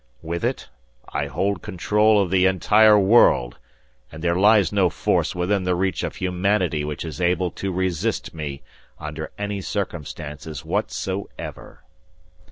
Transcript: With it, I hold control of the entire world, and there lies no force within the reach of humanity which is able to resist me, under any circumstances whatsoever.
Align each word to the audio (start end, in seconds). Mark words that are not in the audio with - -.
With 0.23 0.43
it, 0.43 0.67
I 1.09 1.27
hold 1.27 1.61
control 1.61 2.19
of 2.19 2.31
the 2.31 2.47
entire 2.47 2.97
world, 2.97 3.59
and 4.11 4.23
there 4.23 4.33
lies 4.33 4.71
no 4.71 4.89
force 4.89 5.35
within 5.35 5.63
the 5.63 5.75
reach 5.75 6.01
of 6.01 6.15
humanity 6.15 6.83
which 6.83 7.05
is 7.05 7.21
able 7.21 7.51
to 7.51 7.71
resist 7.71 8.33
me, 8.33 8.63
under 8.99 9.29
any 9.37 9.61
circumstances 9.61 10.65
whatsoever. 10.65 11.83